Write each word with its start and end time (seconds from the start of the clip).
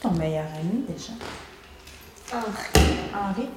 ton 0.00 0.10
meilleur 0.12 0.46
ami 0.58 0.84
déjà? 0.88 1.12
Henri. 2.32 2.96
Henri. 3.14 3.48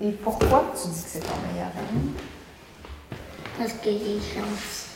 Et 0.00 0.12
pourquoi 0.12 0.72
tu 0.74 0.88
dis 0.88 1.02
que 1.02 1.08
c'est 1.08 1.20
ton 1.20 1.36
meilleur 1.50 1.70
ami? 1.76 2.12
Parce 3.56 3.72
qu'il 3.74 3.94
est 3.94 4.20
gentil. 4.20 4.86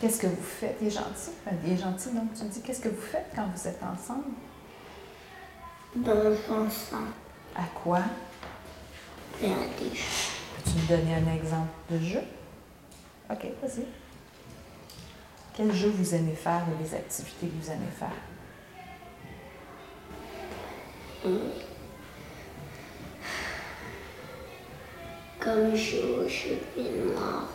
Qu'est-ce 0.00 0.18
que 0.20 0.28
vous 0.28 0.42
faites? 0.42 0.78
Il 0.80 0.86
est 0.86 0.90
gentil. 0.90 1.30
Enfin, 1.44 1.56
il 1.64 1.72
est 1.72 1.76
gentil, 1.76 2.08
donc 2.12 2.32
tu 2.34 2.44
me 2.44 2.48
dis, 2.48 2.62
qu'est-ce 2.62 2.80
que 2.80 2.88
vous 2.88 3.02
faites 3.02 3.26
quand 3.34 3.46
vous 3.54 3.68
êtes 3.68 3.82
ensemble? 3.82 4.24
Dans 5.94 6.14
le 6.14 6.32
ensemble. 6.48 7.12
À 7.54 7.64
quoi? 7.82 8.00
Faire 9.38 9.56
des 9.78 9.94
choses. 9.94 10.30
Peux-tu 10.56 10.76
me 10.78 10.96
donner 10.96 11.14
un 11.16 11.34
exemple 11.34 11.68
de 11.90 11.98
jeu? 11.98 12.22
OK, 13.30 13.46
vas-y. 13.62 13.84
Quel 15.54 15.72
jeu 15.74 15.90
vous 15.90 16.14
aimez 16.14 16.34
faire 16.34 16.62
ou 16.68 16.82
les 16.82 16.94
activités 16.94 17.48
que 17.48 17.62
vous 17.62 17.70
aimez 17.70 17.90
faire? 17.98 18.08
Comme 25.38 25.74
jouer 25.74 26.24
au 26.24 26.28
jeu 26.28 26.58
de 26.76 26.82
mémoire. 26.82 27.48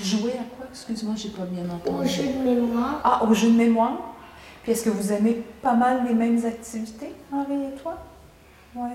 Jouer 0.00 0.32
à 0.32 0.44
quoi? 0.56 0.66
Excuse-moi, 0.70 1.14
j'ai 1.16 1.30
pas 1.30 1.44
bien 1.44 1.64
Au 1.68 1.74
entendu. 1.74 2.08
jeu 2.08 2.22
de 2.22 2.38
mémoire, 2.38 3.00
Ah, 3.02 3.24
au 3.24 3.34
jeu 3.34 3.50
de 3.50 3.56
mémoire? 3.56 3.98
Puis 4.62 4.72
est-ce 4.72 4.84
que 4.84 4.90
vous 4.90 5.12
aimez 5.12 5.42
pas 5.62 5.74
mal 5.74 6.06
les 6.06 6.14
mêmes 6.14 6.44
activités, 6.44 7.12
Henri 7.32 7.64
et 7.72 7.74
toi? 7.80 7.98
Oui. 8.74 8.90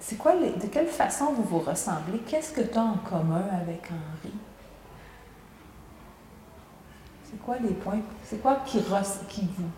c'est 0.00 0.16
quoi 0.18 0.34
les, 0.34 0.50
de 0.50 0.66
quelle 0.66 0.88
façon 0.88 1.32
vous 1.32 1.42
vous 1.44 1.58
ressemblez? 1.60 2.18
Qu'est-ce 2.26 2.52
que 2.52 2.62
tu 2.62 2.76
as 2.78 2.82
en 2.82 2.96
commun 3.08 3.44
avec 3.62 3.84
Henri? 3.90 4.32
C'est 7.24 7.38
quoi 7.42 7.56
les 7.58 7.74
points? 7.74 8.00
C'est 8.24 8.42
quoi 8.42 8.56
qui, 8.66 8.78
qui 9.28 9.48
vous. 9.56 9.68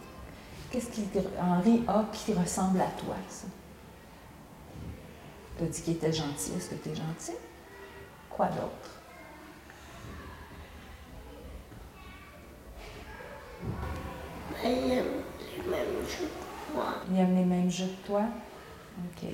Qu'est-ce 0.77 0.91
qu'Henri 0.91 1.85
a 1.89 2.05
qui 2.13 2.35
ressemble 2.35 2.83
à 2.83 2.91
toi, 2.99 3.15
ça? 3.31 3.47
Tu 5.57 5.65
as 5.65 5.69
dit 5.69 5.81
qu'il 5.81 5.95
était 5.95 6.13
gentil. 6.13 6.53
Est-ce 6.55 6.69
que 6.69 6.75
tu 6.75 6.91
es 6.91 6.95
gentil? 6.95 7.33
Quoi 8.29 8.49
d'autre? 8.49 8.91
ben, 14.63 14.71
il 14.71 14.93
aime 14.93 15.05
les 15.57 15.71
mêmes 15.71 16.07
jeux 16.07 16.29
que 16.29 16.75
moi. 16.77 16.97
Il 17.11 17.19
aime 17.21 17.35
les 17.37 17.45
mêmes 17.47 17.71
jeux 17.71 17.87
que 18.03 18.07
toi? 18.09 18.25
OK. 18.99 19.29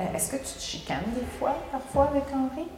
Euh, 0.00 0.14
Est-ce 0.14 0.30
que 0.30 0.36
tu 0.38 0.54
te 0.54 0.60
chicanes 0.60 1.12
des 1.14 1.26
fois, 1.38 1.56
parfois, 1.70 2.08
avec 2.08 2.24
Henri? 2.32 2.68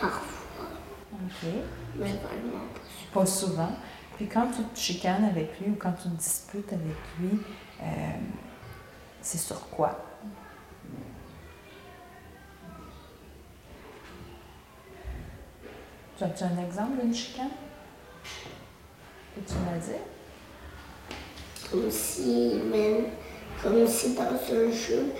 Parfois, 0.00 0.68
OK. 1.12 1.48
mais 1.96 2.12
vraiment 2.12 2.66
pas 2.72 2.86
sûr. 2.86 3.10
Pas 3.12 3.26
souvent. 3.26 3.72
Puis 4.16 4.26
quand 4.28 4.46
tu 4.50 4.62
te 4.62 4.78
chicanes 4.78 5.24
avec 5.24 5.60
lui 5.60 5.70
ou 5.70 5.76
quand 5.78 5.92
tu 5.92 6.08
te 6.08 6.16
disputes 6.16 6.72
avec 6.72 6.96
lui, 7.20 7.38
euh, 7.82 7.84
c'est 9.20 9.38
sur 9.38 9.68
quoi? 9.68 10.04
Tu 16.16 16.24
as-tu 16.24 16.44
un 16.44 16.64
exemple 16.64 17.02
d'une 17.02 17.14
chicane? 17.14 17.50
Peux-tu 19.34 19.52
me 19.54 19.78
dire? 19.78 20.00
Comme 21.70 21.90
si, 21.90 22.58
comme 23.62 23.86
si 23.86 24.14
dans 24.14 24.22
un 24.22 24.70
jeu, 24.70 25.12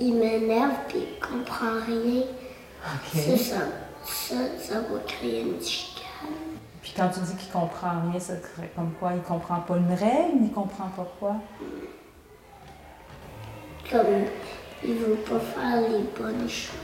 il 0.00 0.14
m'énerve 0.14 0.74
puis 0.88 0.98
il 0.98 1.20
comprend 1.20 1.80
rien. 1.86 2.22
C'est 3.14 3.32
OK. 3.32 3.38
ça, 3.38 3.60
ça, 4.04 4.34
ça 4.58 4.80
va 4.80 4.98
créer 5.06 5.42
une 5.42 5.60
chicane. 5.60 6.57
Puis 6.82 6.94
quand 6.96 7.08
tu 7.08 7.20
dis 7.20 7.34
qu'il 7.36 7.50
comprend 7.52 8.00
rien, 8.10 8.20
ça 8.20 8.34
serait 8.40 8.70
comme 8.74 8.92
quoi? 8.92 9.12
Il 9.14 9.22
comprend 9.22 9.60
pas 9.60 9.76
une 9.76 9.92
règle, 9.92 10.42
il 10.42 10.52
comprend 10.52 10.88
pas 10.88 11.06
quoi? 11.18 11.36
Comme 13.90 14.06
il 14.84 14.94
veut 14.94 15.16
pas 15.16 15.40
faire 15.40 15.80
les 15.82 16.04
bonnes 16.16 16.48
choses. 16.48 16.76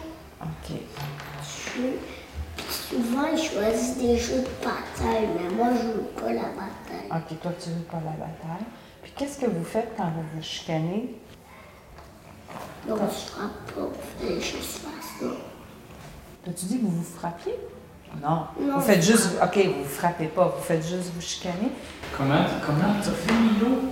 OK. 0.42 0.76
Puis 2.56 2.66
souvent, 2.68 3.26
il 3.32 3.38
choisit 3.38 3.98
des 3.98 4.16
jeux 4.16 4.40
de 4.40 4.64
bataille, 4.64 5.28
mais 5.38 5.54
moi, 5.54 5.68
je 5.74 5.88
veux 5.88 6.06
pas 6.20 6.32
la 6.32 6.48
bataille. 6.48 7.08
OK, 7.10 7.40
toi, 7.40 7.52
tu 7.62 7.70
veux 7.70 7.84
pas 7.84 8.00
la 8.04 8.12
bataille. 8.12 8.66
Puis 9.02 9.12
qu'est-ce 9.16 9.38
que 9.38 9.46
vous 9.46 9.64
faites 9.64 9.92
quand 9.96 10.04
vous 10.04 10.24
vous 10.34 10.42
chicanez? 10.42 11.14
Donc, 12.88 12.98
on 13.00 13.10
se 13.10 13.30
frappe 13.30 13.72
pas, 13.72 13.82
on 13.82 14.24
fait 14.26 14.40
juste 14.40 14.78
faire 14.78 15.02
ça. 15.20 15.36
T'as-tu 16.44 16.66
dit 16.66 16.78
que 16.78 16.84
vous 16.84 16.90
vous 16.90 17.16
frappiez? 17.16 17.58
Non. 18.22 18.46
Non. 18.60 18.74
Vous 18.76 18.80
faites 18.80 19.02
juste. 19.02 19.30
OK, 19.42 19.56
vous 19.66 19.82
vous 19.82 19.88
frappez 19.88 20.26
pas, 20.26 20.54
vous 20.56 20.62
faites 20.62 20.82
juste 20.82 21.12
vous 21.14 21.20
chicaner. 21.20 21.70
Comment, 22.16 22.44
comment 22.64 22.94
tu 23.02 23.08
as 23.08 23.12
fait 23.12 23.32
Milo 23.32 23.82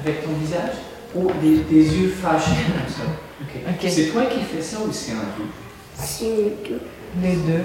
avec 0.00 0.24
ton 0.24 0.32
visage? 0.32 0.76
Oh, 1.14 1.30
des, 1.40 1.58
des 1.58 1.96
yeux 1.96 2.08
fâchés 2.10 2.50
comme 2.66 2.88
ça. 2.92 3.04
OK. 3.70 3.90
C'est 3.90 4.08
toi 4.08 4.26
qui 4.26 4.40
fais 4.40 4.62
ça 4.62 4.80
aussi, 4.80 5.12
Henri? 5.12 5.48
C'est 5.94 6.24
les 6.24 6.56
deux. 6.68 6.80
Les 7.22 7.36
deux. 7.36 7.64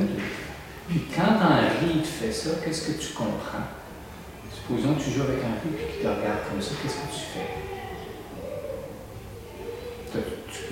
Puis 0.90 1.02
quand 1.16 1.34
Henri 1.34 2.02
te 2.02 2.08
fait 2.08 2.32
ça, 2.32 2.50
qu'est-ce 2.64 2.92
que 2.92 3.02
tu 3.02 3.14
comprends? 3.14 3.68
Supposons 4.54 4.94
que 4.96 5.02
tu 5.04 5.12
joues 5.12 5.24
avec 5.24 5.40
Henri 5.40 5.74
et 5.74 5.94
qu'il 5.94 6.02
te 6.04 6.08
regarde 6.08 6.40
comme 6.50 6.62
ça, 6.62 6.72
qu'est-ce 6.82 6.96
que 6.96 7.14
tu 7.14 7.26
fais? 7.34 7.50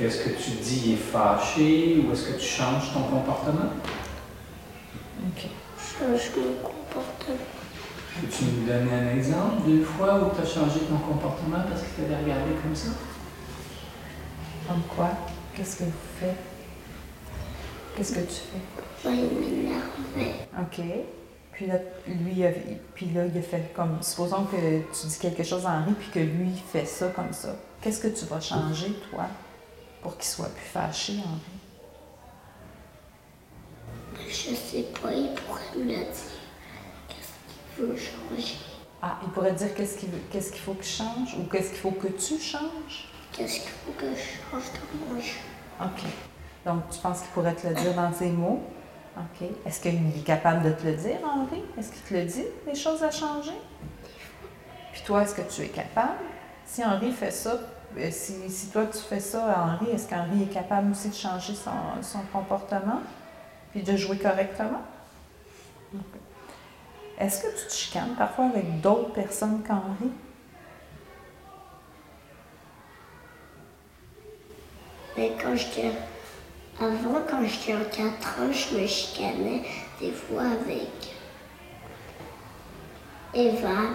Est-ce 0.05 0.23
que 0.23 0.29
tu 0.41 0.51
dis 0.61 0.81
il 0.85 0.93
est 0.93 0.97
fâché 0.97 2.03
ou 2.05 2.11
est-ce 2.13 2.23
que 2.27 2.39
tu 2.39 2.45
changes 2.45 2.93
ton 2.93 3.01
comportement? 3.03 3.71
OK. 5.29 5.49
Change 5.77 6.31
mon 6.37 6.53
comportement. 6.61 7.37
Peux-tu 8.19 8.43
nous 8.45 8.65
donner 8.67 8.93
un 8.93 9.15
exemple 9.15 9.63
d'une 9.65 9.83
fois 9.83 10.19
où 10.19 10.35
tu 10.35 10.41
as 10.41 10.45
changé 10.45 10.79
ton 10.81 10.97
comportement 10.97 11.63
parce 11.69 11.83
qu'il 11.83 12.03
t'avait 12.03 12.21
regardé 12.23 12.51
comme 12.61 12.75
ça? 12.75 12.89
Comme 14.67 14.81
quoi? 14.83 15.09
Qu'est-ce 15.55 15.77
que 15.77 15.83
vous 15.83 15.91
faites? 16.19 16.35
Qu'est-ce 17.95 18.13
que 18.13 18.19
tu 18.19 18.41
fais? 18.51 19.09
Il 19.09 19.39
m'énervait. 19.39 20.47
OK. 20.59 20.81
Puis 21.53 21.67
là, 21.67 21.75
lui, 22.07 22.33
il 22.37 22.45
a, 22.45 22.51
puis 22.95 23.07
là, 23.13 23.25
il 23.25 23.37
a 23.37 23.41
fait 23.41 23.73
comme. 23.75 23.97
Supposons 24.01 24.45
que 24.45 24.55
tu 24.55 25.07
dis 25.07 25.19
quelque 25.19 25.43
chose 25.43 25.65
à 25.65 25.71
Henri, 25.71 25.93
puis 25.93 26.09
que 26.09 26.19
lui, 26.19 26.49
il 26.49 26.61
fait 26.71 26.85
ça 26.85 27.07
comme 27.09 27.33
ça. 27.33 27.55
Qu'est-ce 27.81 27.99
que 28.01 28.07
tu 28.07 28.25
vas 28.25 28.39
changer, 28.39 28.93
toi, 29.09 29.25
pour 30.01 30.15
qu'il 30.17 30.25
soit 30.25 30.49
plus 30.49 30.65
fâché, 30.65 31.13
Henri? 31.13 31.58
Je 34.27 34.55
sais 34.55 34.85
pas, 35.01 35.11
il 35.13 35.33
pourrait 35.33 35.61
me 35.77 35.83
le 35.83 35.87
dire. 35.87 36.03
Qu'est-ce 37.07 37.75
qu'il 37.75 37.85
veut 37.85 37.95
changer? 37.95 38.55
Ah, 39.01 39.17
il 39.23 39.29
pourrait 39.29 39.53
dire 39.53 39.73
qu'est-ce 39.73 39.97
qu'il 39.97 40.09
veut- 40.09 40.21
qu'est-ce 40.31 40.51
qu'il 40.51 40.61
faut 40.61 40.73
qu'il 40.73 40.85
change 40.85 41.35
ou 41.39 41.43
qu'est-ce 41.43 41.69
qu'il 41.69 41.79
faut 41.79 41.91
que 41.91 42.07
tu 42.07 42.37
changes? 42.37 43.09
Qu'est-ce 43.31 43.61
qu'il 43.61 43.69
faut 43.69 43.91
que 43.97 44.07
je 44.13 44.51
change 44.51 44.63
dans 44.73 45.13
mon 45.15 45.21
jeu? 45.21 45.37
OK. 45.81 46.03
Donc, 46.65 46.89
tu 46.91 46.99
penses 46.99 47.19
qu'il 47.21 47.29
pourrait 47.29 47.55
te 47.55 47.67
le 47.67 47.75
dire 47.75 47.93
dans 47.93 48.11
tes 48.11 48.29
mots? 48.29 48.61
OK. 49.17 49.47
Est-ce 49.65 49.79
qu'il 49.81 49.95
est 49.95 50.23
capable 50.25 50.63
de 50.63 50.71
te 50.71 50.85
le 50.85 50.93
dire, 50.93 51.17
Henri? 51.23 51.63
Est-ce 51.77 51.91
qu'il 51.91 52.01
te 52.01 52.13
le 52.13 52.25
dit, 52.25 52.43
les 52.67 52.75
choses 52.75 53.01
à 53.03 53.11
changer? 53.11 53.53
Puis 54.91 55.01
toi, 55.05 55.23
est-ce 55.23 55.35
que 55.35 55.41
tu 55.41 55.61
es 55.61 55.67
capable? 55.69 56.17
Si 56.65 56.83
Henri 56.83 57.11
fait 57.11 57.31
ça, 57.31 57.57
euh, 57.97 58.09
si, 58.11 58.49
si 58.49 58.67
toi 58.67 58.85
tu 58.85 58.99
fais 58.99 59.19
ça 59.19 59.45
à 59.51 59.63
Henri, 59.73 59.91
est-ce 59.91 60.07
qu'Henri 60.07 60.43
est 60.43 60.53
capable 60.53 60.91
aussi 60.91 61.09
de 61.09 61.15
changer 61.15 61.53
son, 61.55 61.71
son 62.01 62.19
comportement? 62.33 62.99
Puis 63.71 63.83
de 63.83 63.95
jouer 63.95 64.17
correctement? 64.17 64.81
Est-ce 67.19 67.43
que 67.43 67.59
tu 67.59 67.67
te 67.67 67.73
chicanes 67.73 68.15
parfois 68.17 68.45
avec 68.45 68.81
d'autres 68.81 69.11
personnes 69.11 69.61
qu'Henri? 69.63 70.11
Mais 75.17 75.33
quand 75.41 75.55
j'étais. 75.55 75.91
Avant, 76.79 77.19
quand 77.29 77.43
j'étais 77.45 77.73
en 77.73 77.83
4 77.83 78.39
ans, 78.39 78.53
je 78.53 78.77
me 78.77 78.87
chicanais 78.87 79.63
des 79.99 80.11
fois 80.13 80.43
avec 80.43 81.13
Eva. 83.33 83.89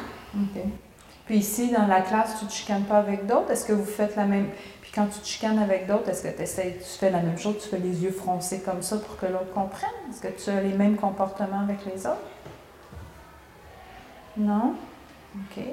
Puis 1.26 1.37
ici, 1.38 1.71
dans 1.71 1.87
la 1.87 2.03
classe, 2.03 2.38
tu 2.38 2.44
ne 2.44 2.50
te 2.50 2.55
chicanes 2.55 2.85
pas 2.85 2.99
avec 2.99 3.26
d'autres? 3.26 3.50
Est-ce 3.50 3.65
que 3.65 3.73
vous 3.73 3.85
faites 3.85 4.15
la 4.17 4.26
même... 4.26 4.49
Puis 4.82 4.91
quand 4.94 5.06
tu 5.06 5.21
te 5.21 5.26
chicanes 5.26 5.59
avec 5.59 5.87
d'autres, 5.87 6.11
est-ce 6.11 6.23
que 6.23 6.29
tu 6.29 6.99
fais 6.99 7.11
la 7.11 7.21
même 7.21 7.38
chose? 7.38 7.56
Tu 7.62 7.69
fais 7.69 7.79
les 7.79 8.05
yeux 8.05 8.12
froncés 8.12 8.61
comme 8.61 8.82
ça 8.82 8.99
pour 8.99 9.17
que 9.17 9.26
l'autre 9.26 9.53
comprenne? 9.53 9.91
Est-ce 10.11 10.21
que 10.21 10.29
tu 10.29 10.50
as 10.50 10.61
les 10.61 10.75
mêmes 10.75 10.97
comportements 10.97 11.61
avec 11.61 11.79
les 11.87 12.06
autres? 12.06 12.19
Non? 14.37 14.75
OK. 15.35 15.65